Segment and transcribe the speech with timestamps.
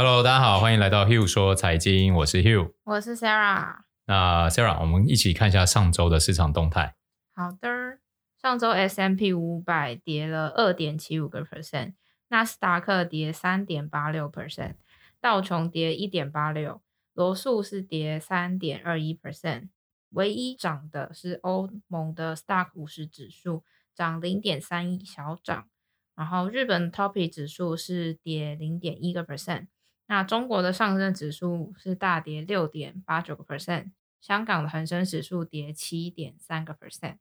[0.00, 3.78] Hello，大家好，欢迎来到 Hugh 说财经，我是 Hugh，我是 Sarah。
[4.06, 6.94] 那 Sarah，我们一起看一下上周的市场动态。
[7.34, 7.98] 好的，
[8.40, 11.94] 上周 S&P 五百跌了二点七五个 percent，
[12.28, 14.76] 纳斯达克跌三点八六 percent，
[15.20, 16.80] 道琼跌一点八六，
[17.12, 19.70] 罗素是跌三点二一 percent，
[20.10, 25.66] 唯一涨的是欧盟的 Stock 五十指数，涨零点三一小涨，
[26.14, 29.66] 然后日本 TOPI 指数是跌零点一个 percent。
[30.10, 33.90] 那中国的上证指数是大跌六点八九个 percent，
[34.22, 37.18] 香港的恒生指数跌七点三个 percent。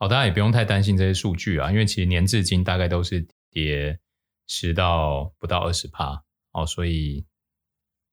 [0.00, 4.00] 好，大家也不用太担心这些数据啊，因为其实年至今大概都是跌
[4.48, 7.24] 十到不到二十趴哦，所以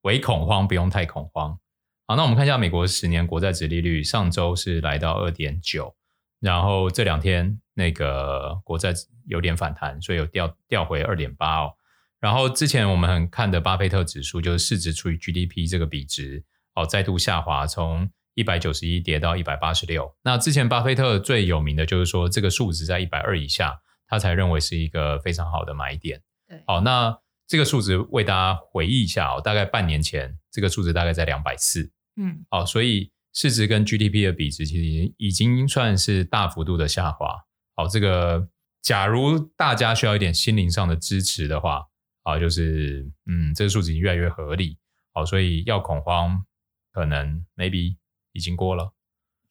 [0.03, 1.59] 唯恐慌不用太恐慌。
[2.05, 5.95] 好，那我们看一下美国十年国债殖利率，上周是来到二点九，
[6.39, 8.93] 然后这两天那个国债
[9.25, 11.73] 有点反弹，所以有掉掉回二点八哦。
[12.21, 20.15] 然后之前我们很看的巴菲特指数，就是市值除以 GDP 这个比值，哦，再度下滑，从一百九十一跌到一百八十六。
[20.21, 26.21] 那之前巴菲特最有名的就是说，这个数值在一百二以下，他才认为是一个非常好的买点。
[26.47, 31.91] 对，好，那这个数值为大家回忆一下哦，大概半年前这个数值大概在两百四。
[32.17, 37.35] 嗯，好，所以市值跟 GDP 的比值其实已经算是大幅度的下滑。
[37.75, 38.47] 好，这个
[38.83, 41.87] 假如大家需要一点心灵上的支持的话。
[42.23, 44.77] 啊，就是嗯，这个数字已经越来越合理，
[45.13, 46.43] 好，所以要恐慌，
[46.91, 47.95] 可能 maybe
[48.31, 48.93] 已经过了，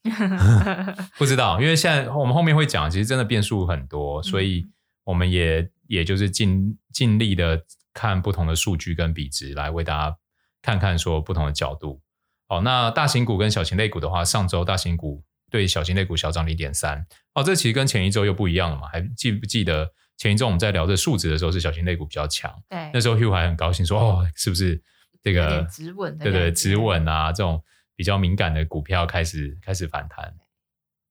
[1.19, 4.69] 不知道，因为现在我们后面会讲，其实真的变数很多，所以
[5.05, 7.61] 我们也也就是尽尽力的
[7.93, 10.17] 看不同的数据跟比值来为大家
[10.63, 12.01] 看看说不同的角度。
[12.47, 17.05] 好，那大型股跟小型类股的话，上周大型股对小型类股小涨零点三，
[17.35, 19.93] 哦，这其实跟前一周又不一样了嘛，还记不记得？
[20.21, 22.55] 前一周我们在聊这数值的时候，是小型类股比较强。
[22.69, 24.79] 对，那时候 Hugh 还很高兴说：“哦，是不是
[25.23, 26.19] 这个止稳？
[26.19, 27.65] 对对，止稳啊，这种
[27.97, 30.35] 比较敏感的股票开始开始反弹。”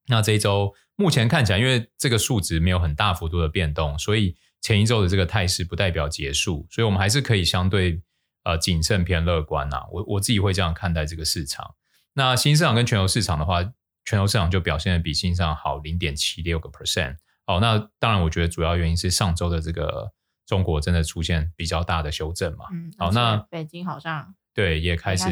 [0.05, 7.99] 那这一周目前看起来，因为这个数值没有很大幅度的变动，所以前一周的这个态势不代表结束，所以我们还是可以相对
[8.43, 9.81] 呃谨慎偏乐观呐。
[9.91, 11.73] 我我自己会这样看待这个市场。
[12.13, 13.63] 那新市场跟全球市场的话，
[14.05, 17.15] 全球市场就表现的比新市场好零点七六个 percent。
[17.49, 20.11] 好，那当然，我觉得主要原因是上周的这个
[20.45, 22.65] 中国真的出现比较大的修正嘛。
[22.71, 25.25] 嗯，好，那北京好像对也开始，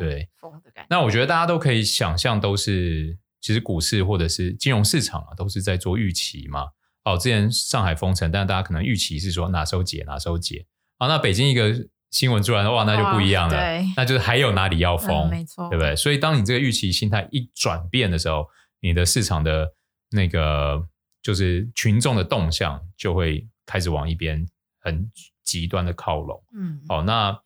[0.00, 0.86] 对封的感觉。
[0.90, 6.66] 那我觉得大家都可以想象，都是其实股市或者是金融市场啊，都是在做预期嘛。
[7.04, 10.66] 哦，之前上海封城，但大家可能预期是说哪时候解哪时候解。
[10.98, 11.72] 好，那北京一个
[12.10, 13.56] 新闻出来的话，那就不一样了。
[13.56, 15.94] 对，那就是还有哪里要封，嗯，没错，对不对？
[15.94, 18.48] 所以当你这个预期心态一转变的时候，
[18.80, 19.74] 你的市场的
[20.10, 20.88] 那个。
[21.22, 24.46] 就是群众的动向就会开始往一边
[24.78, 25.10] 很
[25.44, 27.38] 极端的靠拢，嗯，好，那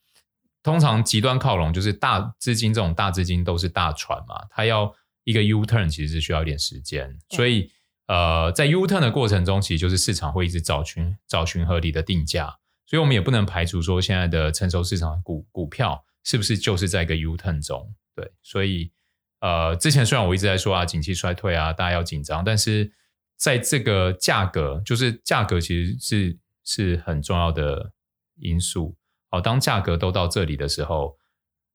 [0.63, 7.71] 通常极端靠拢就是大资金这种大资金都是大船嘛，它要一个 U turn 其实是需要一点时间，所以
[8.07, 18.93] 呃，在 U turn 的过程中，其实就是市场会一直找寻找寻合理的定价，所以我们也不能排除说现在的成熟市场股股票是不是就是在一个 U turn 中，对，所以
[19.41, 22.93] 呃，之前虽然我一直在说啊，景气衰退啊，大家要紧张，但是。
[23.37, 27.93] 在这个价格，就是价格其实是是很重要的
[28.37, 28.97] 因素。
[29.31, 31.17] 好，当价格都到这里的时候，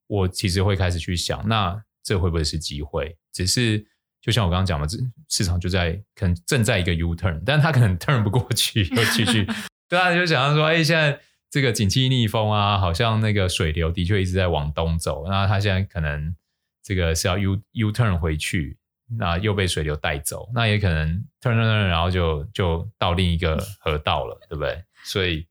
[0.07, 3.17] 我其实会开始去想，那这会不会是机会？
[3.31, 3.85] 只是
[4.21, 4.97] 就像我刚刚讲的，这
[5.27, 9.45] 市场就在可能正在一个 U turn，但它可能 turn 不过去，又继续。
[9.87, 11.19] 对啊，就想要说，哎，现在
[11.51, 16.35] 这个景气逆风啊，好像那个水流的确一直在往东走，那它现在可能
[16.81, 18.78] 这个是要 U U turn 回去。
[19.17, 21.07] 那又被水流带走，那也可能
[21.41, 24.83] turn turn turn，然后就就到另一个 河道了，对不对？
[25.03, 25.47] 所以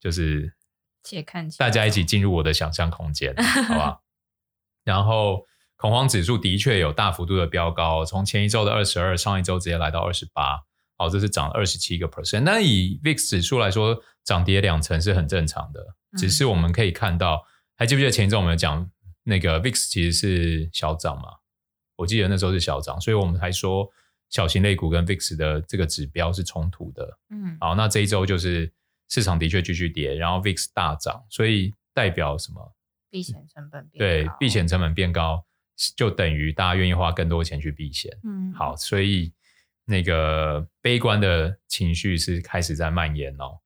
[0.00, 0.52] 就是
[1.02, 3.34] 且看大家一起进入我的想象空间，
[3.68, 4.00] 好吧？
[4.84, 5.46] 然后
[5.76, 10.62] 恐慌指数的确有大幅度的飙高，从前一周的二十二，上一周直接来到二十八，
[10.96, 12.40] 好，这是涨二十七个 percent。
[12.42, 17.44] 那以 VIX 指数来说，涨跌两成是很正常的，只是我们可以看到，
[17.76, 18.88] 还记不记得前一周我们讲
[19.24, 21.41] 那个 VIX 其实是小涨嘛？
[22.02, 23.88] 我记得那时候是小涨，所以我们还说
[24.28, 27.18] 小型类股跟 VIX 的这个指标是冲突的。
[27.30, 28.72] 嗯，好，那这一周就是
[29.08, 32.74] 市场的确继续跌，然后 VIX 大涨，所以代表什么？
[33.08, 33.98] 避险成本变高。
[33.98, 35.44] 对，避险成本变高，
[35.96, 38.10] 就等于大家愿意花更多钱去避险。
[38.24, 39.32] 嗯，好，所以
[39.84, 43.60] 那个悲观的情绪是开始在蔓延哦。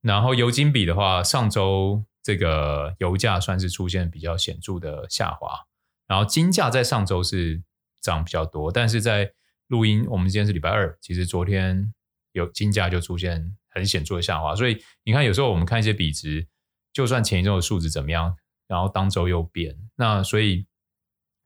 [0.00, 5.66] 然后油金比的话，上周这个油价算是出现比较显著的下滑，
[6.08, 7.62] 然后金价在上周是。
[8.06, 9.32] 涨比较多，但是在
[9.66, 11.92] 录音，我们今天是礼拜二，其实昨天
[12.30, 16.46] 有金价就出现很显著的下滑，所以你看有时候我们看一些比值，
[16.92, 18.36] 就算前一周的数值怎么样，
[18.68, 20.66] 然后当周又变，那所以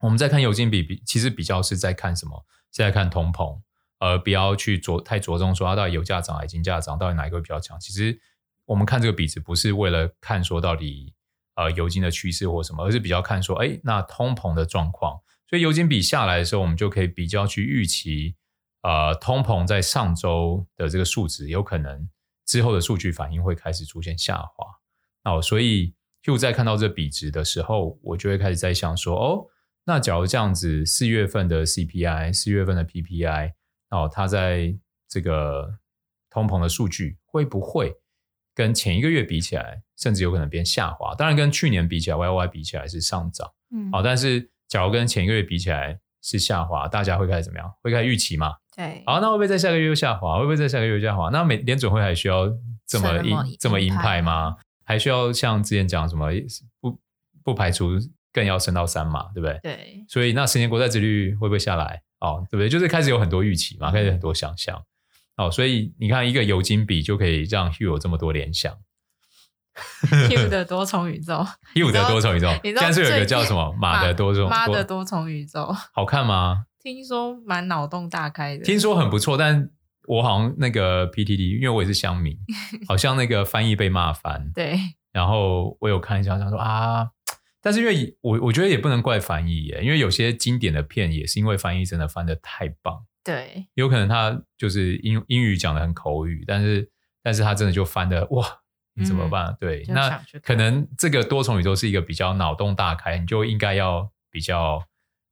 [0.01, 2.45] 我们在看油金比比，其实比较是在看什么？
[2.71, 3.59] 是在看通膨，
[3.97, 7.79] 而不要去着太着重说它到底油价涨还是金价涨，到底哪一个会比较强？
[7.79, 8.17] 其实
[8.65, 11.13] 我们看这个比值不是为了看说到底
[11.55, 15.19] 呃油金的趋势或什么，而是比较看说，哎，那通膨的状况。
[15.51, 18.37] 所以油金比下来的时候，我们就可以比较去预期，
[18.83, 22.09] 呃，通膨在上周的这个数值有可能
[22.45, 24.65] 之后的数据反应会开始出现下滑。
[25.25, 25.93] 哦，所以
[26.23, 29.45] 就在看到这比值的时候，我就会开始在想说，哦，
[29.83, 33.51] 那假如这样子，四月份的 CPI、四月份的 PPI，
[33.89, 34.73] 哦，它在
[35.09, 35.79] 这个
[36.29, 37.93] 通膨的数据会不会
[38.55, 41.13] 跟前一个月比起来，甚至有可能变下滑？
[41.15, 44.49] 当然，跟去年比起来，YOY 比起来是上涨，嗯，好，但是。
[44.71, 47.69] 假如跟前一个月比起来是下滑，大家会开始怎么样？
[47.83, 48.55] 会开始预期嘛？
[48.73, 49.03] 对。
[49.05, 50.37] 好，那会不会在下个月又下滑？
[50.37, 51.29] 会不会在下个月又下滑？
[51.29, 52.47] 那美联准会还需要
[52.87, 54.55] 这么鹰这么鹰派吗？
[54.85, 56.29] 还需要像之前讲什么
[56.79, 56.97] 不
[57.43, 57.89] 不排除
[58.31, 59.29] 更要升到三嘛？
[59.33, 59.59] 对不对？
[59.61, 60.05] 对。
[60.07, 62.01] 所以那十年国债殖率会不会下来？
[62.21, 62.69] 哦，对不对？
[62.69, 64.81] 就是开始有很多预期嘛，开始很多想象。
[65.35, 68.73] 哦，所以你看一个油金比就可以让 Hugh 有这么多联想。
[70.29, 76.65] Hugh 的多重宇宙， Hugh 的多重宇宙，你在是有一个叫什么马的多重，妈的多重宇宙，好看吗？
[76.81, 79.69] 听说蛮脑洞大开的，听说很不错，但
[80.07, 82.35] 我好像那个 PTT，因为我也是乡民，
[82.89, 84.51] 好像那个翻译被骂翻。
[84.53, 84.77] 对，
[85.13, 87.09] 然后我有看一下，想说啊，
[87.61, 93.05] 但是因为我我觉得也不能怪翻译耶，因为有些经典的片也是因为翻译真的翻的太棒。
[93.23, 96.89] 对，有可能他就是英英语讲的很口语，但是
[97.21, 98.60] 但是他真的就翻的哇。
[98.93, 99.47] 你怎么办？
[99.47, 104.83] 嗯、对，那可能这个多重宇宙是一个比较脑洞大开，你就应该要比较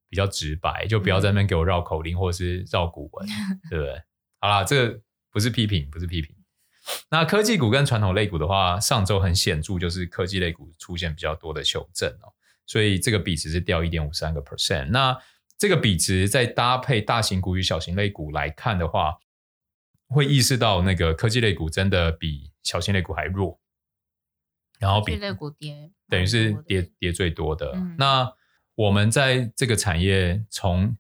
[0.10, 4.02] 比较直白，就不要在那边给我绕口令或者是绕古文，嗯、对不对？
[4.40, 5.00] 好啦，这个
[5.32, 6.36] 不是批评，不是批评。
[7.12, 12.34] 那科技股跟传统类股的话，上周很显著，就是科技类股出现比较多的修正哦，
[12.66, 14.88] 所以这个比值是掉一点五三个 percent。
[14.88, 15.16] 那
[15.58, 19.18] 这个比值再搭配大型股与小型类股来看的话，
[20.10, 22.52] 会意识到那个科技类股真的比。
[22.62, 23.60] 小型类股还弱，
[24.80, 27.72] 然后比类股跌，等于是跌跌最多的。
[27.74, 28.32] 嗯、那
[28.76, 30.96] 我们在这个产业从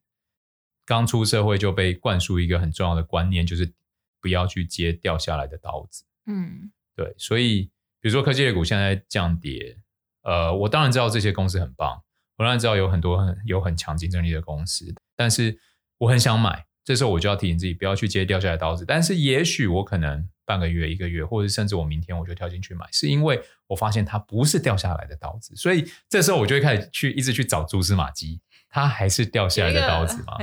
[0.85, 3.71] 刚出社会就被灌输一个很重要的观念，就是
[4.19, 6.05] 不要去接掉下来的刀子。
[6.25, 7.13] 嗯，对。
[7.19, 7.65] 所以，
[7.99, 9.77] 比如说科技类股现在降跌，
[10.23, 12.01] 呃，我当然知道这些公司很棒，
[12.37, 15.59] 我当然知道有很多很有很强竞争力的公司，但是
[15.99, 18.83] 我很想买，这时候我就要提醒自己不要去接掉下来的刀子。
[18.83, 20.27] 但是，也许我可能。
[20.49, 30.33] 半个月、一个月，或者甚至我明天我就跳进去买，是因为我发现它不是掉下来的刀子，所以这时候我就会开始去一直去找蛛丝马迹，它还是掉下来的刀子吗？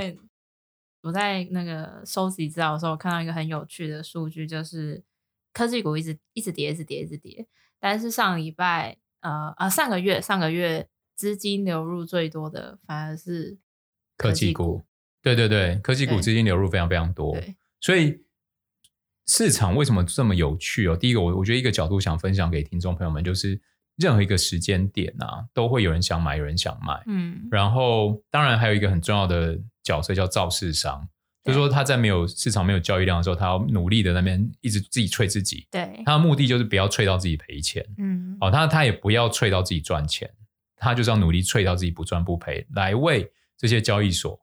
[1.01, 5.03] 我在那个收集资料的时候，看到一个很有趣的数据，就是
[5.51, 7.45] 科技股一直一直跌，一直跌，一直跌，
[7.77, 13.57] 但是上礼拜呃啊上个月上个月资金流入最多的反而是
[14.15, 14.85] 科技股，技股
[15.35, 17.37] 对对对，科技股资金流入非常非常多，
[17.81, 18.19] 所以。
[19.29, 20.95] 市场为什么这么有趣哦？
[20.95, 23.59] 第一个，我我觉得一个角度想分享给听众朋友们，就是
[23.97, 27.03] 任何一个时间点啊，都会有人想买，有人想卖。
[27.07, 31.05] 嗯，然后当然还有一个很重要的角色叫造市商，
[31.43, 35.67] 就是说他在没有市场、没有交易量的时候，他要努力的那边一直自己吹自己。
[35.69, 37.85] 对，他的目的就是不要吹到自己赔钱。
[37.97, 40.31] 嗯，哦，他他也不要吹到自己赚钱，
[40.77, 44.39] 他就是要努力吹到自己不赚不赔，来为这些交易所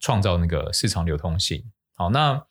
[0.00, 1.64] 创造那个市场流通性。
[1.94, 2.46] 好，那。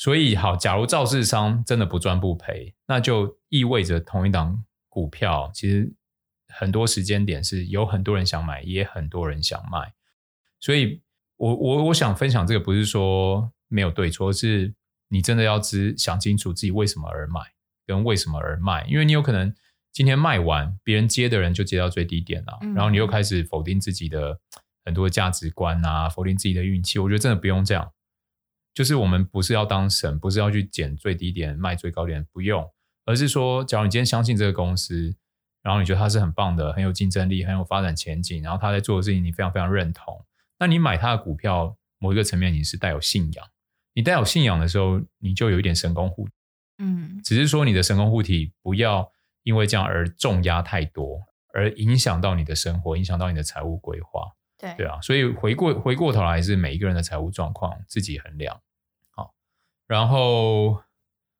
[0.00, 5.92] 所以好，假如造市商真的不赚不赔，那就意味着同一档股票，其实
[6.46, 9.92] 很多时间点是有很多人想买，也很多人想卖。
[10.60, 11.02] 所以
[11.36, 14.72] 我我我想分享这个，不是说没有对错，是
[15.08, 17.40] 你真的要知想清楚自己为什么而买，
[17.84, 19.52] 跟为什么而卖，因为你有可能
[19.90, 24.38] 今天卖完，别人接的人就接到最低点了，然后你又开始否定自己的
[24.88, 26.98] 很多价值观啊，否定自己的运气。
[26.98, 27.92] 我觉得真的不用这样。
[28.72, 32.66] 就是我们不是要当神，不是要去捡最低点卖最高点，不用，
[33.04, 35.14] 而是说，假如你今天相信这个公司，
[35.62, 40.24] 然后你觉得它是很棒的，很有竞争力，很有发展前景，然后他在做的事情你非常非常认同，
[40.58, 43.46] 那你买它的股票，某一个层面你是带有信仰，
[43.92, 46.32] 你带有信仰的时候，你就有一点神功护体，
[46.78, 51.20] 嗯，只是说你的神功护体不要因为这样而重压太多，
[51.52, 54.22] 而影响到你的生活，影响到你的财务规划，
[54.58, 58.60] 对对啊，所以回过回过头来是每一个人的财务状况自己衡量。
[59.10, 59.32] 好
[59.86, 60.82] 然后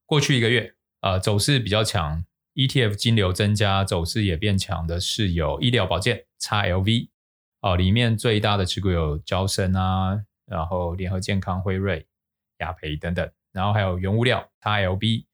[0.07, 7.09] 过去一个月，呃，走势比较强，ETF 金流增加，走势也变强的是有医疗保健 XLV
[7.61, 12.07] 哦，里面最大的持股有交生啊，然后联合健康、辉瑞、
[12.59, 15.25] 雅培等等，然后还有原物料 XLB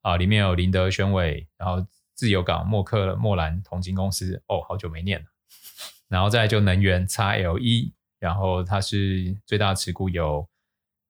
[0.00, 5.26] 啊，里面有林德宣伟，然后自由港默克莫兰铜金公司，哦，好久没念了。
[6.14, 10.48] 然后再就能源 XLE，然后它是最大持股有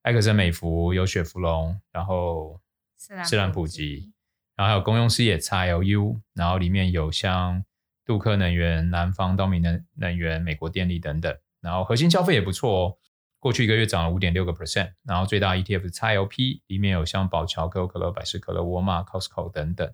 [0.01, 2.59] 埃克森美孚、有雪佛龙，然后
[2.97, 4.11] 士兰普吉，
[4.55, 7.63] 然后还有公用事业 XLU，然后里面有像
[8.03, 11.37] 杜克能源、南方道明能能源、美国电力等等。
[11.61, 12.97] 然后核心消费也不错哦，
[13.37, 14.93] 过去一个月涨了五点六个 percent。
[15.03, 19.93] 然后最大 ETF XLP 里面有像宝桥、可口可乐、百事可乐、沃尔玛、Costco 等等。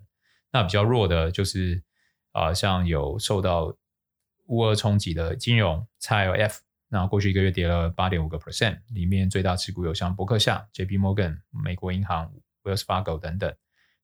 [0.52, 1.82] 那比较弱的就是
[2.32, 3.76] 啊、呃，像有受到
[4.52, 8.80] 乌俄冲击的金融 XLF，然后过去一个月跌了八点五个 percent。
[8.88, 12.32] 里面最大持股有像伯克夏、JP Morgan、美国银行、
[12.62, 13.54] Wells Fargo 等等。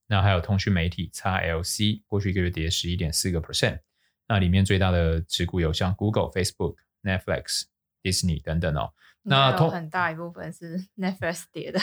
[0.07, 3.81] 那还有通讯媒体 XLC，过去一个月跌十一点四个 percent。
[4.26, 6.76] 那里面最大的持股有像 Google、Facebook。
[7.00, 7.62] Netflix、
[8.02, 11.78] Disney 等等哦，那通很大一部分是 Netflix 跌的。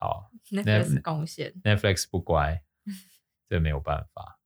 [0.00, 1.54] 好， Netflix 贡献。
[1.62, 2.62] Netflix 不乖，
[3.48, 4.40] 这没有办法。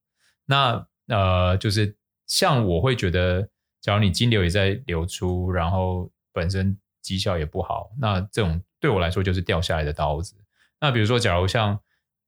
[0.45, 1.97] 那呃，就是
[2.27, 3.49] 像我会觉得，
[3.81, 10.37] 假如你金流也在流出，然后本身绩效也不好，那这种对我来说就是掉下来的刀子。
[10.81, 11.79] 那比如说，假如像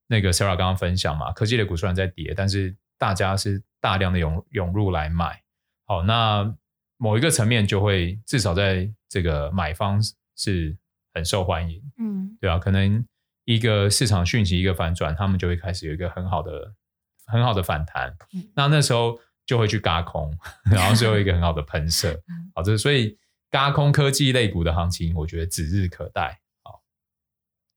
[0.07, 5.43] 那个 Sarah 刚刚分享嘛，科技的股虽然在跌，但是大家是大量的涌涌入来买。
[5.87, 6.55] 好，那。
[6.99, 10.01] 某一个层面就会至少在这个买方
[10.37, 10.77] 是
[11.15, 13.05] 很受欢迎，嗯，对啊，可能
[13.45, 16.73] 一个市场讯息一个反转，他们就会开始有一个很好的
[17.27, 20.33] 很好的反弹，嗯，那那时候就会去轧空，
[20.65, 22.21] 然后最后一个很好的喷射，
[22.55, 23.19] 好，这所以
[23.51, 26.41] 轧空科技类股的行情，我觉得指日可待。
[26.63, 26.83] 好，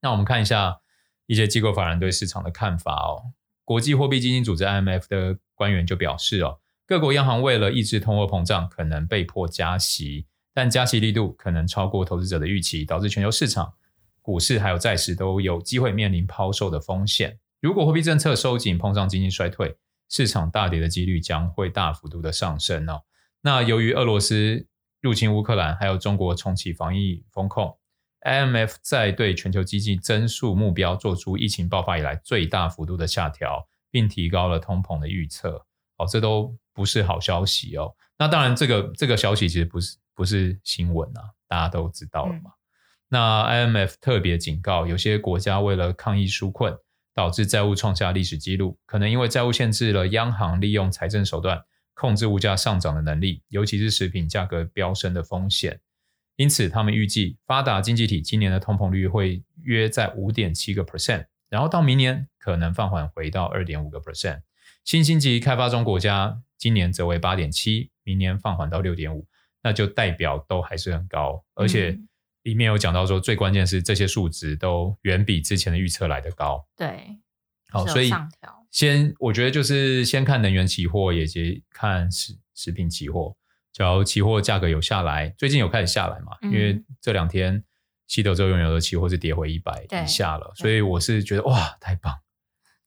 [0.02, 0.80] 那我们看一下
[1.26, 3.34] 一些机构法人对市场的看法哦。
[3.64, 6.60] 国际货币基金组织 IMF 的官员就表示哦。
[6.88, 13.74] 各国央行为了抑制通货膨胀，可能被迫加息，但加息力度可能超过投资者的预期，导致全球市场、
[14.22, 17.40] 股市还有债市都有机会面临抛售的风险。
[17.60, 19.76] 如果货币政策收紧，碰上经济衰退，
[20.10, 23.04] 市场大跌的几率将会大幅度的上升哦。
[23.42, 24.68] 那由于俄罗斯
[25.02, 27.78] 入侵乌克兰，还有中国重启防疫风控
[28.22, 35.66] ，IMF 在对全球经济增速目标做出疫情爆发以来最大幅度的下调，并提高了通膨的预测。
[35.98, 36.56] 哦，这都。
[36.76, 37.96] 不是好消息哦。
[38.20, 42.52] 那当然，这个这个消息其实不是不是新闻啊，大家都知道了嘛。
[42.52, 42.60] 嗯、
[43.08, 46.78] 那 IMF 特别警告，有些国家为了抗疫纾困，
[47.16, 51.64] 导致债务创下历史纪录，可能因为债务限制了央行利用财政手段
[51.96, 55.80] 控制物价上涨的能力，尤其是食品价格飙升的风险。
[56.36, 64.42] 因此，他们预计发达经济体今年的通膨率会约在五点七个 percent，然后到明年可能放缓回到二点五个 percent。
[64.84, 66.42] 新兴及开发中国家。
[66.58, 69.28] 今年则为八点七，明年放缓到六点五，
[69.62, 72.00] 那就代表都还是很高，而且
[72.46, 76.66] 里面有讲到说，最关键是这些数值都远比之前的预测来得高。
[76.78, 77.18] 对，
[77.70, 78.10] 好，所以
[78.72, 83.36] 先我觉得就是先看能源期货，以及看食食品期货，
[83.74, 87.64] 只要期货价格有下来，最近有开始下来嘛，嗯、因为这两天
[88.08, 92.16] 西德州原油的期货是跌回一百以下了，所以我是觉得哇，太棒。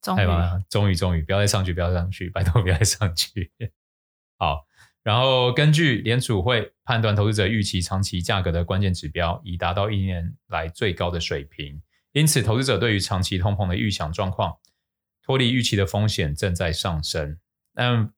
[0.01, 3.51] 太棒了，终于终于不要再上去，不要再上去，拜托不要再上去。
[4.39, 4.65] 好，
[5.03, 11.81] 然后根据联储会判断投资者预期长期价格的关键指标已达到一年来最高的水平，
[12.13, 14.57] 因此投资者对于长期通膨的预想状况
[15.23, 17.39] 脱离预期的风险正在上升。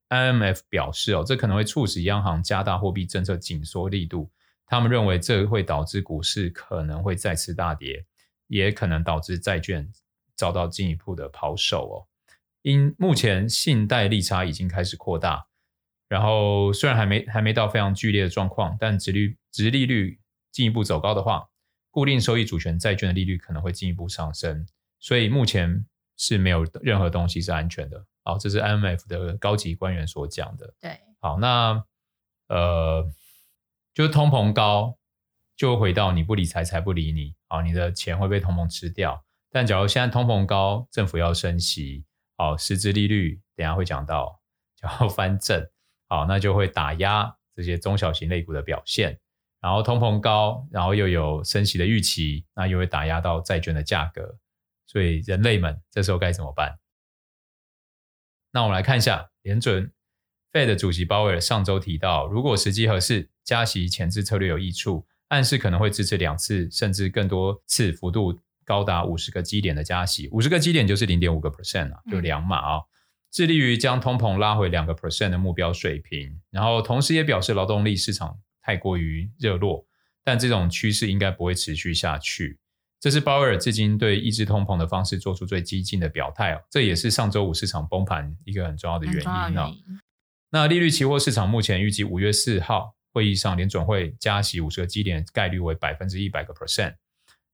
[0.08, 4.30] IMF 表示哦，这可能会促使央行加大货币政策紧缩力度。
[4.66, 8.04] 他们认为这会导致股市可能会再次大跌，
[8.46, 9.90] 也可能导致债券。
[10.36, 12.08] 遭到进一步的抛售哦，
[12.62, 15.46] 因目前信贷利差已经开始扩大，
[16.10, 20.18] 然后虽然还没还没到非常剧烈的状况，但殖率殖利率
[20.50, 21.48] 进一步走高的话，
[21.92, 24.66] 固定收益主权债券的利率可能会进一步上升，
[24.98, 25.86] 所以目前
[26.16, 28.04] 是没有任何东西是安全的。
[28.24, 30.74] 好，这是 IMF 的高级官员所讲的。
[30.80, 31.84] 对，好，那
[32.48, 33.08] 呃，
[33.94, 34.98] 就是通膨高，
[35.56, 39.24] 就回到你不理财，财不理你，好，你的钱会被通膨吃掉。
[39.52, 42.04] 但假如现在通膨高，政府要升息，
[42.36, 44.40] 好，实质利率等下会讲到，
[44.76, 45.68] 就要翻正，
[46.10, 49.18] 好，那就会打压这些中小型类股的表现。
[49.60, 54.36] 然后通膨高，然后又有升息的预期，那又会打压到债券的价格。
[54.86, 56.78] 所以人类们这时候该怎么办？
[58.50, 59.92] 那我们来看一下联准
[60.52, 68.38] Fed 主席鲍威尔上周提到，如果时机合适，加息前置策略有益处，暗示可能会支持两次甚至更多次幅度。
[68.62, 72.84] 高达五十个基点的加息，五十个基点就是零点五个 percent 啊，就两码啊、哦，
[73.30, 76.40] 致力于将通膨拉回两个 percent 的目标水平。
[76.50, 79.86] 然后同时也表示劳动力市场太过于热络，
[80.24, 82.58] 但这种趋势应该不会持续下去。
[82.98, 86.62] 这是鲍威尔至今对抑制通膨的方式做出最激进的表态哦。
[86.70, 89.72] 这也是上周五市场崩盘一个很重要的原因哦。
[90.50, 96.96] 那利率期货市场目前预计五月四号会议上联准会加息五十个基点概率为百分之一百个 percent。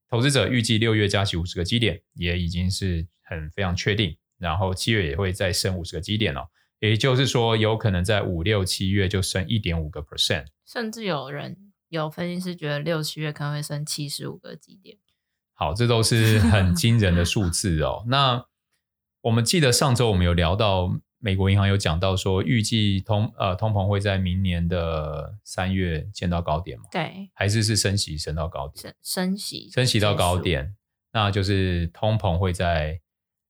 [0.09, 6.47] 投资者预计六月加息五十个基点也已经是很非常确定，然后七月也会再升五十个基点哦。
[6.79, 11.57] 也就是说，有可能在五六七月就升一点五个 percent，甚至有人
[11.89, 14.95] 有分析师觉得六七月可能会升七十五个基点。
[15.55, 18.05] 好，这都是很惊人的数字哦。
[18.09, 18.45] 那
[19.21, 26.83] 我们记得上周我们有聊到，美国银行有讲到说，预计通呃通膨会在明年的三月见到高点嘛？
[26.91, 28.83] 对，还是是升息升到高点？
[28.83, 30.75] 升升息，升息到高点，
[31.11, 33.01] 那就是通膨会在。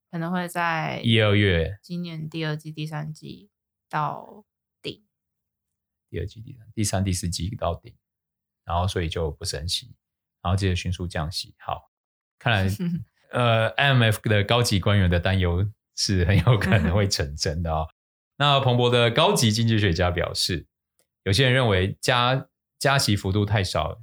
[0.09, 3.49] 可能会在一二月，今年第二季、第三季
[3.89, 4.45] 到
[4.81, 5.03] 顶。
[6.09, 7.93] 第二季、第三、第三、第四季到顶，
[8.63, 9.93] 然后所以就不升息，
[10.41, 11.53] 然后接着迅速降息。
[11.59, 11.91] 好，
[12.39, 12.71] 看来
[13.33, 17.87] 呃，IMF 的高级官员的担忧是很有可能会 成真的哦。
[18.37, 20.65] 那彭博的高级经济学家表示，
[21.23, 22.47] 有些人认为加
[22.79, 23.99] 加息幅度太少，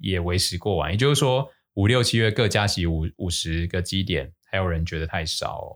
[0.00, 0.92] 也为时过晚。
[0.92, 4.32] 也就是说，五六七月各加息五五十个基点。
[4.50, 5.68] 还有人觉得太少哦。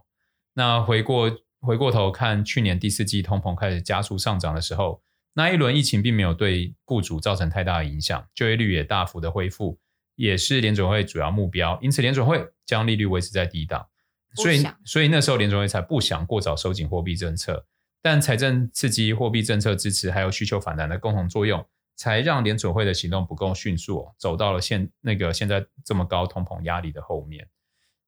[0.54, 5.02] 那回过回过头看，去年第四季通膨开始加速上涨的时候，
[5.34, 9.78] 那一轮疫情并没有对雇主造成太大的影响，就业率也大幅的恢复，
[10.16, 11.78] 也是联准会主要目标。
[11.80, 13.86] 因此，联准会将利率维持在低档，
[14.34, 17.66] 所以所以那时候联准会才不想过早收紧货币政策。
[18.02, 21.64] 但财政刺激、货币政策支持还有需求反弹的共同作用，
[21.94, 27.48] 才让联准会的行动不够迅速，走到了现那个现在这么高通膨压力的后面。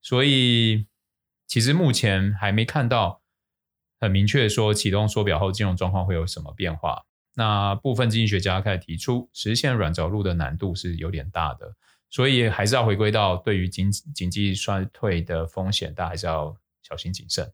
[0.05, 0.87] 所以，
[1.47, 3.23] 其实目前还没看到
[3.99, 7.07] 很明确说启动缩表后金融状况会有什么变化。
[7.33, 11.75] 那部分经济学家开始提出，实现软着陆的难度是有点大的，
[12.11, 17.51] 所以还是要回归到对于经经济衰退的风险，大家还是要小心谨慎。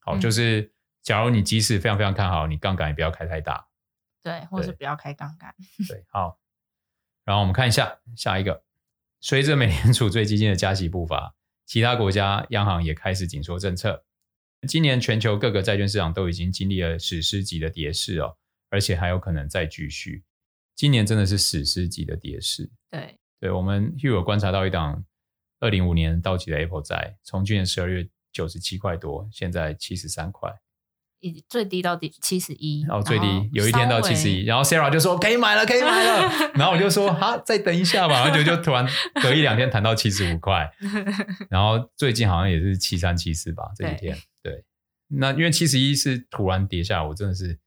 [0.00, 0.72] 好，就是
[1.02, 3.68] 假如你即使非常非常看好，你杠杆也不要开太大，
[4.22, 5.54] 对，或者不要开杠杆。
[5.86, 6.38] 对，好。
[7.22, 8.64] 然后我们看一下下一个，
[9.20, 11.34] 随着美联储最激进的加息步伐。
[11.66, 14.04] 其他国家央行也开始紧缩政策。
[14.68, 18.36] 今年全球各个债券市场都已经经历了史诗级的跌势哦，
[18.70, 20.22] 而且还有可能再继续。
[20.76, 22.70] 今年真的是史诗级的跌势。
[22.90, 25.04] 对，对，我们又有观察到一档
[25.60, 30.52] 二零五年到期的 Apple 债，从去年十二月九十七块多，现在七十三块。
[31.48, 38.86] 最低到底七十一，然后最低有一天到七十一，然后 Sarah 就说可以买了，可以买了， 然后我就说啊，再等一下吧，然后就就突然
[39.22, 40.68] 隔一两天谈到七十五块，
[41.48, 44.64] 然后最近好像也是七三七四吧，这几天对，对，
[45.08, 47.58] 那因为七十一是突然跌下来，我真的是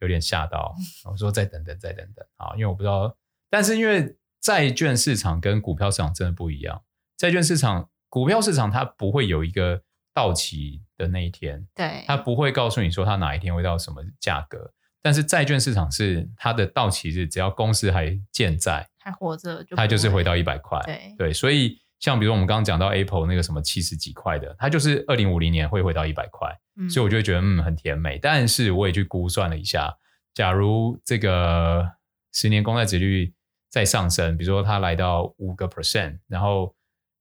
[0.00, 0.74] 有点吓到，
[1.10, 3.16] 我说再等等再等等啊，因为我不知道，
[3.50, 6.82] 但是因为债券市场跟股票市场真的不一样，
[7.16, 9.82] 债券市场、股票市场它不会有一个。
[10.12, 20.80] 到期的那一天，对，他不会告诉你说他哪一天会到什么价格，但是债券市场是它的到期日，只要公司还健在，还活着，它就是回到一百块。
[20.84, 28.18] 对对，所以像比如我们刚刚讲到 Apple 那个什么七十几块的，它就是二零五零年会回到一百块，嗯，所以我就会觉得嗯很甜美。
[28.18, 29.96] 但是我也去估算了一下，
[30.34, 31.88] 假如这个
[32.32, 33.32] 十年公债值率
[33.70, 36.74] 再上升，比如说它来到五个 percent，然后。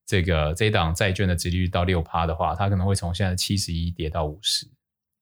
[0.10, 4.68] 这个这一档债券的殖利率到六趴的话，它可能会从现在七十一跌到五十。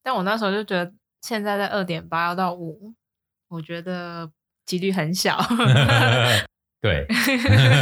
[0.01, 2.93] 但我那时候就觉得，现在在二点八要到五，
[3.49, 4.31] 我觉得
[4.65, 5.37] 几率很小。
[6.79, 7.05] 对，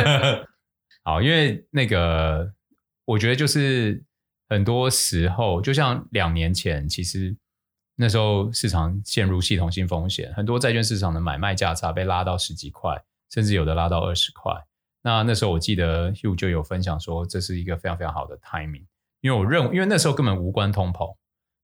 [1.05, 2.51] 好，因为那个
[3.05, 4.03] 我觉得就是
[4.49, 7.37] 很多时候，就像两年前，其实
[7.97, 14.51] 那时候市场陷入系统性风险，很多债券市场的买卖价差被拉到十几块，甚至有的拉到二十块。
[15.05, 18.85] 那那时候我记得 Hugh 就有分享说，这是一个非常非常好的 timing，
[19.21, 21.15] 因为我认为，因为那时候根本无关通膨，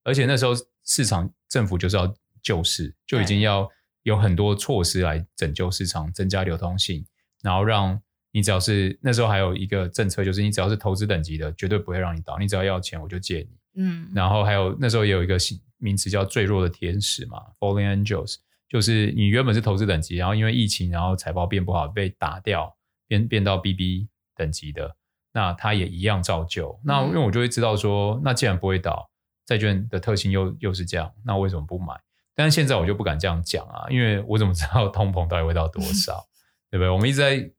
[0.04, 0.54] 而且那时候
[0.86, 3.68] 市场政府就是要救市，就已经要
[4.04, 7.04] 有很多措施来拯救市场，增加流通性，
[7.42, 8.00] 然后让
[8.32, 13.82] 你只要是那时候还有一个政策，就是你只要是投资等级的，绝对不会让你倒，你只要要钱我就借你。
[13.82, 15.36] 嗯，然后还有那时候也有一个
[15.80, 18.36] 名词叫最弱的天使嘛，falling Angels，
[18.70, 22.72] 就是你原本是投资等级，然后因为疫情，然后财报变不好被打掉。
[23.12, 24.96] 变变到 BB 等级的，
[25.34, 26.80] 那它也一样照旧。
[26.82, 29.12] 那因为我就会知道说，那既然不会倒，
[29.46, 31.94] 债券的特性又又是这样，那为什么不买？
[32.34, 36.26] 但是现在我就不敢这样讲啊，因为我怎么知道通膨到底会到多少？
[36.72, 36.90] 对不对？
[36.90, 37.52] 我们一直在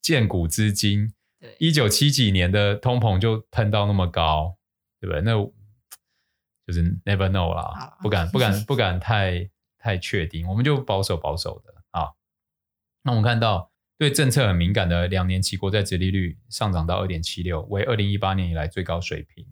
[0.00, 1.12] 见古知今，
[1.58, 4.56] 一九七几年的通膨就喷到那么高，
[5.00, 5.22] 对不对？
[5.22, 5.32] 那
[6.68, 12.12] 就是 never know 啦，不敢 不敢不敢太太确定，我们就保守保守的啊。
[13.02, 13.71] 那我们看到。
[14.02, 19.46] 对政策很敏感的两年期国债殖利率上涨到二点七六，为二零一八年以来最高水平。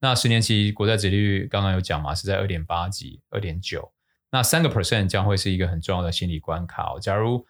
[0.00, 3.92] 那十年期国债殖利率刚刚有讲嘛，是在二点八几、二点九。
[4.32, 6.98] 那三个 percent 将会是一个很重要的心理关卡哦。
[6.98, 7.46] 假如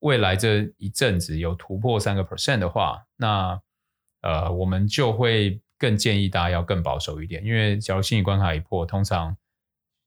[0.00, 3.58] 未来这一阵子有突破三个 percent 的话，那
[4.20, 9.34] 呃，我们就会更建议大家要更保守一点，因为假如心理关卡一破，通常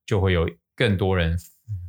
[0.06, 1.36] 就会有更多人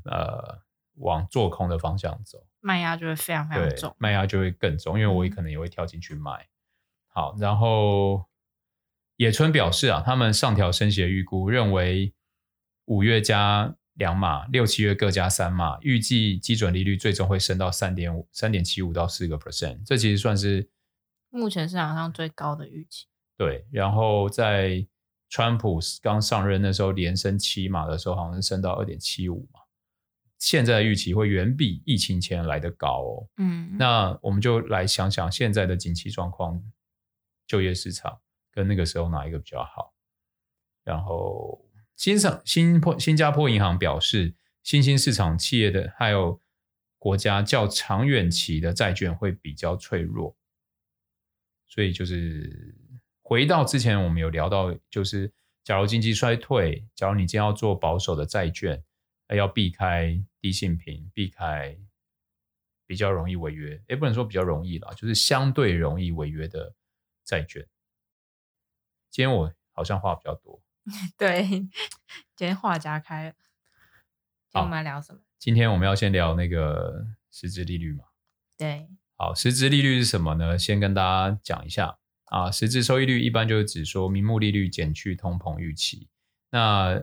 [0.06, 0.58] 呃
[1.00, 2.46] 往做空的方向走。
[2.60, 6.48] 卖压就会非常非常重，卖压就会更重，因为我也可能也会跳进去卖。
[7.08, 8.26] 好，然后
[9.16, 12.14] 野村表示啊，他们上调升息的预估，认为
[12.84, 20.68] 五月加两码，六七月各加三码，预计基准利率最终会升到三点五、三点七五到四个 percent，这其实算是
[21.30, 23.06] 目前市场上最高的预期。
[23.36, 24.86] 对，然后在
[25.30, 29.59] 川普刚上任的时候，连升七码的时候，好像是升到二点七五嘛。
[30.40, 33.28] 现在的预期会远比疫情前来的高哦。
[33.36, 36.60] 嗯，那我们就来想想现在的景气状况、
[37.46, 38.18] 就业市场
[38.50, 39.92] 跟那个时候哪一个比较好？
[40.82, 41.62] 然后
[41.94, 46.40] 新上新坡新加坡银行表示，新兴市场企业的还有
[46.98, 50.34] 国家较长远期的债券会比较脆弱。
[51.68, 52.74] 所以就是
[53.20, 55.30] 回到之前我们有聊到，就是
[55.62, 58.82] 假如经济衰退，假如你今天要做保守的债券。
[59.36, 61.78] 要避开低性评，避开
[62.86, 66.74] 比较容易违约，也不能说比较容易啦，就是相对容易违约的
[67.24, 67.66] 债券。
[69.10, 70.62] 今天我好像话比较多，
[71.18, 73.34] 对，今天话夹开了。
[74.50, 75.20] 今天我们来聊什么？
[75.38, 78.04] 今天我们要先聊那个实质利率嘛。
[78.56, 80.58] 对，好，实质利率是什么呢？
[80.58, 86.08] 先跟大家讲一下啊，实质收益率一般就是指说名目利率减去通膨预期。
[86.50, 87.02] 那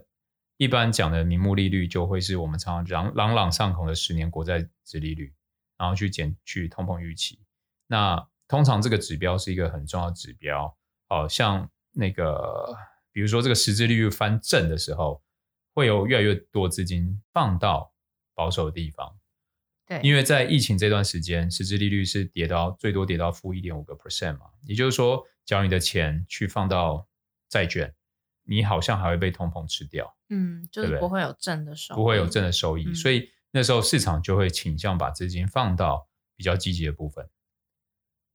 [0.58, 5.34] 一般讲的名目利率就会是我们常常朗朗朗上口的十年国债殖利率，
[5.78, 7.40] 然后去减去通膨预期。
[7.88, 10.76] 那通常这个指标是一个很重要的指标，
[11.10, 12.76] 哦，像那个
[13.12, 15.22] 比如说这个实质利率翻正的时候，
[15.74, 17.94] 会有越来越多资金放到
[18.34, 19.16] 保守的地方。
[19.86, 27.08] 对，因为在疫情这段时间，实质利率是跌到最多跌到负一点五个 percent 嘛，也就是说，将你的钱去放到
[27.48, 27.94] 债券。
[28.48, 36.08] 你好像还会被通膨吃掉，嗯，就是不会有正的收益，不会有正的收益，嗯，所以那时候市场就会倾向把资金放到
[36.38, 37.30] 比较积极的部分。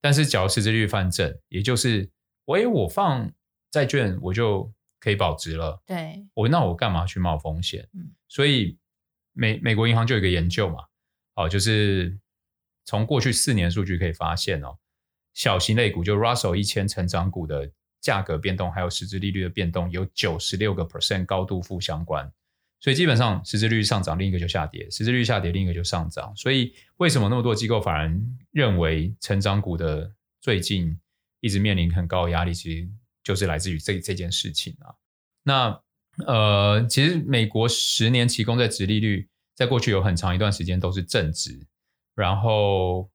[0.03, 2.11] 但是，假如实质利率翻正，也就是，
[2.45, 3.33] 喂，我放
[3.71, 4.71] 债券我就
[5.01, 7.89] 可以保值了，对，我那我干嘛去冒风险？
[7.95, 8.79] 嗯，所以
[9.33, 10.85] 美美国银行就有一个研究嘛，
[11.37, 12.19] 哦，就是
[12.85, 14.77] 从过去四年数据可以发现哦，
[15.33, 17.73] 小型类股就 Russell 一千成长股的。
[18.03, 22.31] 价格变动还有实质利率的变动有九十六个 percent 高度负相关，
[22.81, 26.37] 所以基本上实质利率上涨，另一个就下跌；实质利率下跌，另一个就上涨。
[26.37, 28.13] 所以为什么那么多机构反而
[28.51, 30.99] 认为成长股的最近
[31.41, 32.89] 一直面临很高的压力，其实
[33.23, 34.93] 就是来自于这这件事情啊。
[35.45, 35.81] 那
[36.27, 41.67] 呃，其实美国十年期公债殖利率在过去有很长一段时间都是正值，
[42.17, 43.09] 然后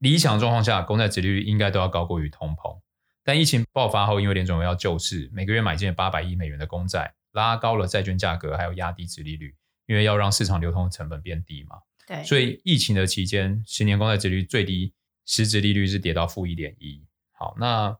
[0.00, 2.80] 理想状况下，公债殖利率应该都要高过于通膨。
[3.28, 11.76] 但疫情爆发后，因为联准会要救市，每个月买进了八百亿美元的公债，拉高了债券价格，还有压低殖利率，因为要让市场流通的成本变低嘛。
[12.06, 14.94] 对，所以疫情的期间，十年公债殖利率最低
[15.26, 17.04] 实质利率是跌到负一点一。
[17.32, 17.94] 好，那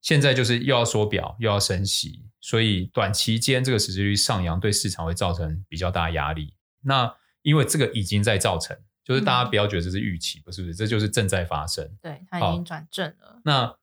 [0.00, 6.54] 现在就是又要缩表，又要升息，所以短期间这个实质率上扬对市场会造成比较大压力。
[6.82, 7.12] 那
[7.42, 11.84] 因为这个已经在造成，就是大家不要觉得这是预期，不是不是，这就是正在发生。
[12.00, 13.40] 对，它已经转正了。
[13.44, 13.76] 那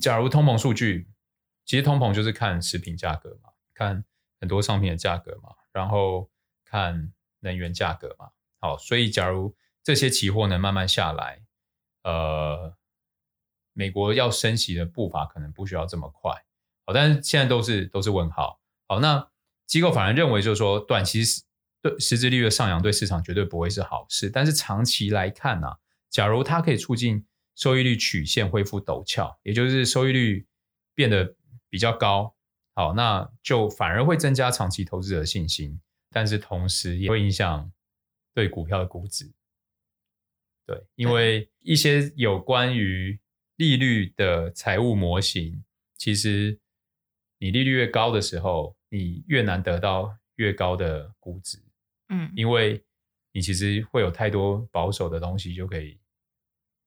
[0.00, 1.08] 假如通膨数据，
[1.64, 4.04] 其实通膨就是看食品价格嘛，看
[4.40, 6.28] 很多商品的价格嘛，然后
[6.64, 8.30] 看能源价格嘛。
[8.58, 11.40] 好，所以假如这些期货能慢慢下来，
[12.02, 12.76] 呃，
[13.72, 16.32] 美国要升息的步伐可能不需要这么快。
[16.84, 18.60] 好，但是现在都是都是问号。
[18.88, 19.30] 好，那
[19.66, 21.22] 机构反而认为就是说，短期
[21.80, 25.78] 对实质利率的上扬对市场绝对不会是好事，但是长期来看呢、啊，
[26.10, 27.24] 假如它可以促进。
[27.56, 30.46] 收益率曲线恢复陡峭，也就是收益率
[30.94, 31.34] 变得
[31.68, 32.36] 比较高，
[32.74, 37.72] 好，那就反而会增加长期投资者的信心，但是同时也会影响
[38.34, 39.32] 对股票的估值。
[40.66, 43.18] 对，因为一些有关于
[43.56, 45.64] 利率的财务模型，
[45.96, 46.58] 其实
[47.38, 51.62] 你利率越高的时候，你越难得到越高的估值。
[52.08, 52.84] 嗯，因为
[53.32, 55.98] 你其实会有太多保守的东西就可以。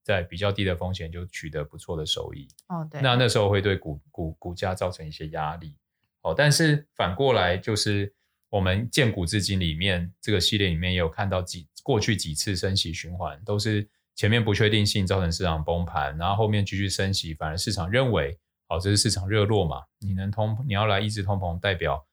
[0.10, 5.76] 在比较低的风险就取得不错的收益哦，对，那那时候会对股股股价造成一些压力
[6.24, 6.34] 哦。
[6.36, 8.12] 但是反过来就是
[8.50, 18.36] 我们建股至今里面这个系列里面也有看到几过去几次升息循环都是前面不确定性造成市场崩盘，然后后面继续升息，反而市场认为，
[18.67, 22.04] 好，这是市场热络嘛，你能通，你要来抑制通膨，代表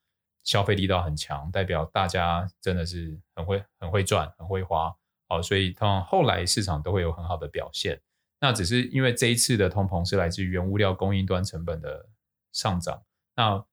[0.44, 4.94] 消费力道很强，代表大家真的是很会很会赚，很会花，
[5.28, 8.00] 好，所以通常后来市场都会有很好的表现。
[8.40, 12.08] 那只是因为这一次的通膨是来自于原物料供应端成本的
[12.52, 13.02] 上涨，
[13.34, 13.64] 那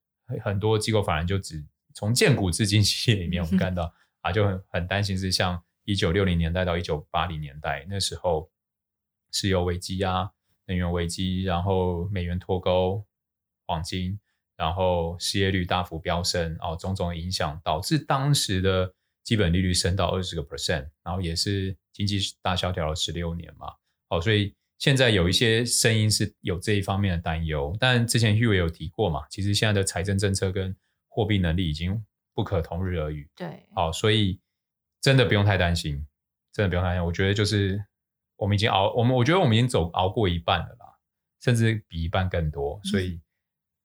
[0.41, 1.63] 很多机构反而就只
[1.93, 5.63] 从建股资金系列里面，我们看到啊，就很很担心是像。
[5.85, 8.49] 一九六零年代到一九八零年代，那时候
[9.33, 10.31] 石油危机啊，
[10.65, 13.05] 能源危机，然后美元脱钩，
[13.67, 14.17] 黄金，
[14.55, 23.73] 然后失业率大幅飙升，哦，种种影响导致当时的基本利率升到二十个 percent，然后也是经济大萧条了十六年嘛，
[24.09, 30.75] 好，所以现在有一些声音是有这一方面的担忧，但之前 Hugh 也有提过嘛，其实现在的财政政策跟
[31.07, 34.39] 货币能力已经不可同日而语，对，好，所以。
[35.03, 36.07] 真的不用太担心，
[36.53, 37.03] 真的不用担心。
[37.03, 37.83] 我觉得就是
[38.38, 40.95] 我们已经熬，我们我觉得我们已经走熬过一半了啦，
[41.41, 43.19] 甚至比一半更多，所以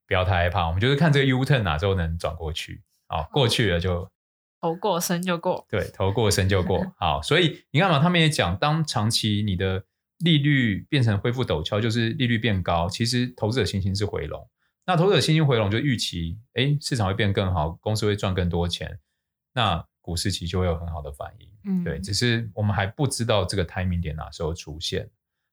[0.06, 0.68] 不要太害怕。
[0.68, 4.08] 我们就是看这个 U turn 哪时候能转过去，好，过去了就
[4.60, 6.84] 头过身就过，对，头过身就过。
[6.98, 9.84] 好，所以你看嘛，他们也讲，当长期你的
[10.18, 14.48] 利率变成恢复陡峭，就是利率变高，其实投资者信心是回笼。
[14.84, 18.98] 那投资者信心回笼，就预期，哎，市场会变更好，公司会赚更多钱。
[19.52, 25.08] 那股市期就会有很好的反应，嗯，对，只是我们还不知道这个 timing 点哪时候出现。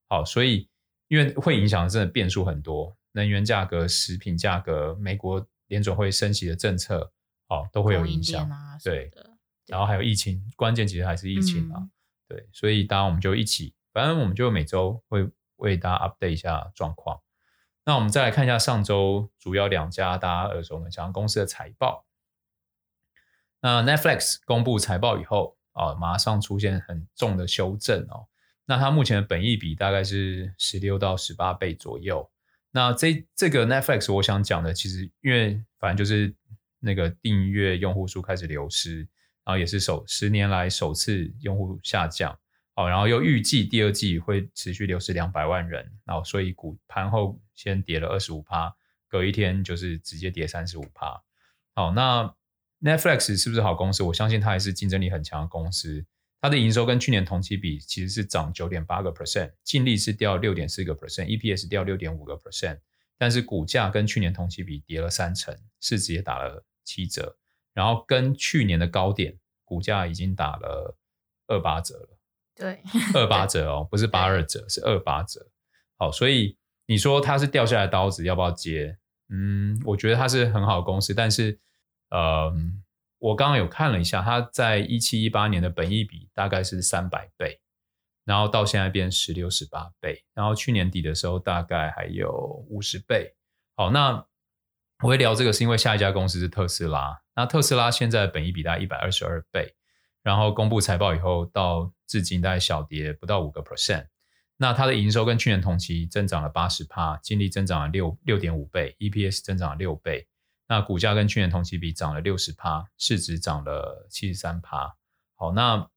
[0.08, 0.70] 好，所以
[1.10, 7.12] 因为会影响真的变数很多，能源价格、食品价格、美国联准会升息的政策，
[7.47, 8.49] 好，都会有影响。
[8.84, 9.12] 对，
[9.67, 11.89] 然后还有疫情，关键其实还是疫情嘛。
[12.27, 17.21] 对，所以当然我们就一起，反正我们就每周会为大家 update 一下状况。
[17.86, 22.05] 那我们再来看一下上周主要两家大家耳熟能详公司的财报。
[23.62, 28.27] 那 Netflix 公布财报以后啊，马上出现很重的修正哦。
[28.65, 32.27] 那它目前的本益比大概是十六到十八倍左右。
[32.71, 36.36] 那这这个 Netflix 我想讲的，其实因为反正就是
[36.86, 39.00] 那个订阅用户数开始流失，
[39.43, 42.38] 然后也是首十年来首次用户下降
[42.76, 48.74] 哦，然后又预计第二季会持续流失两百万人，然后所以股盘后先跌了二十五趴，
[49.08, 51.21] 隔一天就是直接跌三十五趴。
[51.74, 52.36] 好，那。
[52.82, 54.04] Netflix 是不是好公司？
[54.04, 56.06] 我相信它还是竞争力很强的公司。
[56.39, 62.78] 它的营收跟去年同期比其实是涨九点八个 percent，净利是掉六点四个 percent，EPS 掉六点五个 percent。
[63.17, 67.36] 但是股价跟去年同期比跌了三成，市值也打了七折。
[67.74, 70.95] 然后跟去年的高点，股价已经打了
[71.48, 72.17] 二八折了。
[72.56, 72.82] 对，
[73.13, 75.45] 二八折哦，不是 八二折，是二八折。
[75.98, 78.98] 好，所以你说它是掉下来的刀子，要不要接？
[79.28, 81.60] 嗯，我觉得它是很好的公司，但是。
[82.12, 82.54] 呃，
[83.17, 87.60] 我刚刚有看了一下，它在一七一八年的本益比大概是三百倍，
[88.24, 93.36] 然后到现在变十六十八倍，然后去年底的时候大概还有五十倍。
[93.76, 94.26] 好，那
[95.03, 99.75] 我会聊这个是因为下一家公司是特斯拉，那特斯拉现在本益比大概一百二十二倍，
[100.23, 104.08] 然后公布财报以后到至今大概小跌不到五个 percent，
[104.58, 110.27] 那它的营收跟去年同期增长了八十趴，净利增长了六六点五倍，EPS 增长了六倍。
[110.67, 114.95] 那股价跟去年同期比涨了六十趴，市值涨了七十三趴。
[115.36, 115.88] 好，那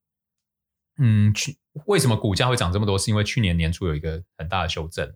[0.98, 1.56] 嗯，去
[1.86, 2.98] 为什么股价会涨这么多？
[2.98, 5.14] 是因为去年年初有一个很大的修正，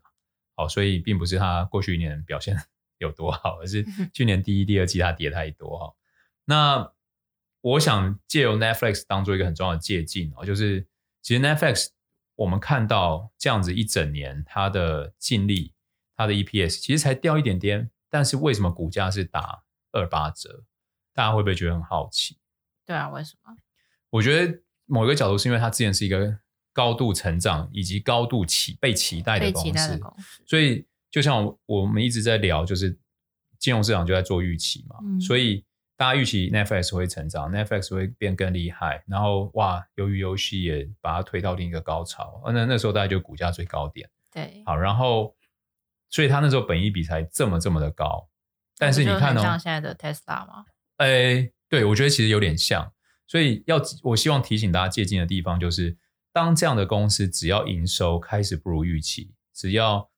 [0.54, 2.56] 好，所以并不是它过去一年表现
[3.02, 5.94] 有多好，而是去年第一、第二季它跌太多哈。
[6.44, 6.92] 那
[7.60, 10.86] 我想借由 Netflix 当做一个很重要的借镜哦，就是
[11.20, 11.88] 其实 Netflix
[12.34, 15.74] 我们看到这样子一整年它的净利、
[16.16, 17.90] 它的 EPS 其实才掉一点点。
[18.10, 19.62] 但是为什么股价是打
[19.92, 20.64] 二八折？
[21.14, 22.36] 大家会不会觉得很好奇？
[22.84, 23.54] 对啊，为什么？
[24.10, 26.38] 我觉得某一个角度是因为它之前是一个
[26.74, 32.98] 高度成长以及高度期被期待的公司，公司所以就像我们一直在聊，就是
[33.60, 35.64] 金融市场就在做预期嘛，嗯、所以
[35.96, 44.10] 大家预期 Netflix 会成长，Netflix 会变更厉害，然后哇，鱿鱼游戏也把它推到另一个高潮，那那时候大概就股价最高点。
[44.32, 45.36] 对，好，然后。
[46.14, 48.28] 所以他那时候本益比才这么这么的高，
[48.76, 49.34] 但是你看？
[49.34, 50.66] 像现在的 Tesla 吗？
[50.98, 52.92] 哎，对，我觉得其实有点像。
[53.26, 55.96] 所以要我希望提醒大家借鉴的地方就是，
[56.30, 60.10] 当这样的公司只要营收开始不如预期，只要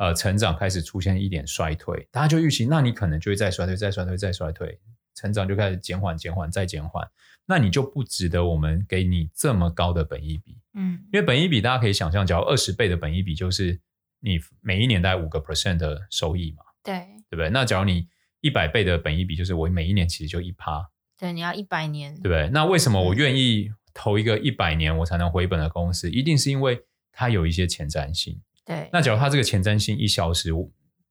[0.00, 4.80] 呃成长开始出现一点衰退，大家就预期，那你可能就会再衰退、再衰退、再衰退，
[5.14, 7.06] 成长就开始减缓、减缓、再减缓，
[7.46, 10.58] 那你就不值得我们给你这么高的本益比。
[10.74, 13.78] 嗯，因为本益比大家可以想象，只要二十倍的本益比就是。
[14.22, 16.62] 你每一年大概五个 percent 的收益嘛？
[16.82, 17.48] 对，对不对？
[17.48, 18.06] 那假如你
[18.42, 20.90] 一百倍的本益比，就是我每一年其实就一趴。
[21.16, 22.50] 对，你要一百年，对不对？
[22.50, 26.10] 那为什么我愿意投一个一百年我才能回本的公司？
[26.10, 28.38] 一定是因为它有一些前瞻性。
[28.70, 30.50] 对，那假如它这个前瞻性一消失，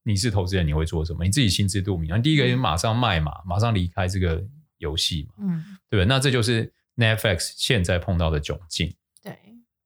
[0.04, 1.26] 你是投资人，你会做什么？
[1.26, 2.22] 你自己心知肚明。
[2.22, 4.42] 第一个就是马上卖嘛，马上离开这个
[4.78, 6.06] 游戏嘛，嗯，对不对？
[6.06, 8.96] 那这就是 Netflix 现在碰到的窘境。
[9.22, 9.38] 对，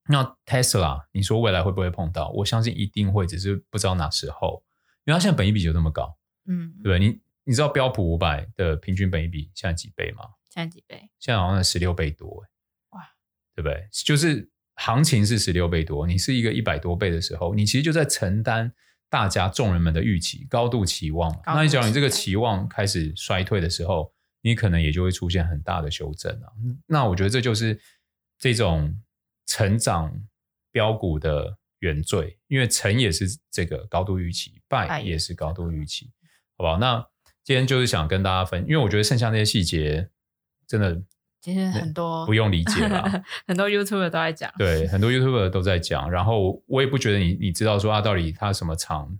[0.07, 2.29] 那 Tesla，你说未来会不会碰到？
[2.29, 4.63] 我相信一定会，只是不知道哪时候。
[5.05, 6.99] 因为它现在本益比就那么高，嗯，对不对？
[6.99, 10.25] 你你知道标普五百的平均本益比现在几倍吗？
[10.51, 11.09] 现在几倍？
[11.17, 12.45] 现在好像十六倍多，
[12.91, 13.01] 哇，
[13.55, 13.89] 对不对？
[14.05, 18.71] 就是行情是十六倍多，你是一个一百多倍的时候，你其实就在承担。
[19.09, 26.49] 大家众人们的预期，高度期望，期望，那你只要你这个期望开始衰退的时候，你可能也就会出现很大的修正啊。
[26.87, 27.79] 那我觉得这就是
[28.39, 28.99] 这种
[29.45, 30.11] 成长
[30.71, 36.11] 标股的原罪，因为成也是这个高度预期，败也是高度预期，
[36.57, 36.79] 好不好？
[36.79, 37.07] 那
[37.43, 40.09] 今天就是想跟大家分，因为我觉得剩下那些细节
[40.67, 40.99] 真的。
[41.43, 43.03] 其实很多不用理解了，
[43.45, 46.09] 很多 YouTuber 都在讲，对，很多 YouTuber 都在讲。
[46.09, 49.19] 然后我也不觉得你你知道说啊，到底他什么厂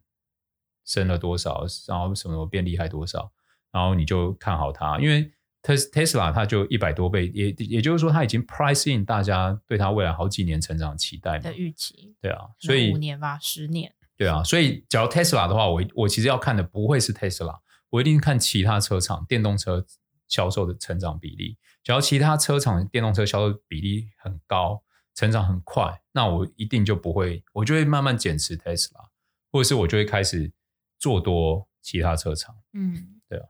[0.86, 3.30] 升了多少，然后什么变厉害多少，
[3.74, 5.30] 然后你就看好它，因为
[5.64, 17.60] Tesla 它就一百多倍，也也就是说它已经 price in 大家对它未来好几年成长期待的预期，对啊，所以五年吧，十年，对啊，所以假如 Tesla 的话，我我其实要看的不会是 Tesla，
[17.90, 19.86] 我一定看其他车厂电动车
[20.34, 21.60] 销售的成长比例。
[21.84, 29.10] 只要其他车厂电动车销售比例很高，成长很快，那我一定就不会，我就会慢慢减持 Tesla，
[29.52, 30.52] 或者是我就会开始
[30.98, 32.56] 做多其他车厂。
[32.74, 33.46] 嗯，对啊。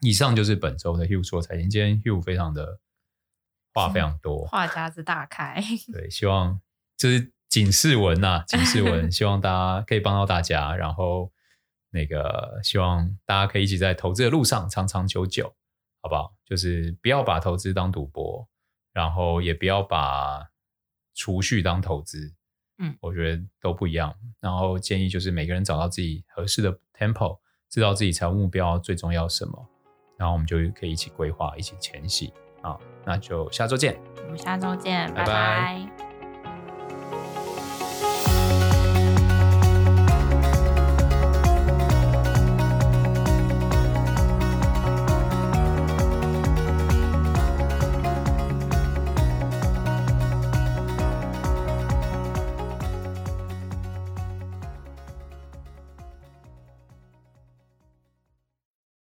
[0.00, 2.80] 以上就是本周的 Hugh 说财经，今天 Hugh 非常的
[3.72, 5.62] 话非常多，话匣子大开。
[5.90, 6.60] 对，希望
[6.96, 11.32] 这是警示文呐， 警示文，希望大家可以帮到大家，然后
[11.90, 15.54] 那个希望大家可以一起在投资的路上长长久久。
[16.00, 16.34] 好不好？
[16.44, 18.48] 就是不要把投资当赌博，
[18.92, 20.48] 然后也不要把
[21.14, 22.34] 储蓄当投资。
[22.78, 24.14] 嗯，我觉得都不一样。
[24.40, 29.68] 然后建议就是每个人找到自己合适的 tempo，知道自己财务目标最重要什么，
[30.16, 32.32] 然后我们就可以一起规划，一起前行。
[32.62, 34.00] 好，那就下周见。
[34.24, 35.26] 我们下周见，拜拜。
[35.26, 36.07] 拜拜。